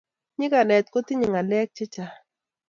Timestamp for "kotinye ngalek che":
0.89-1.85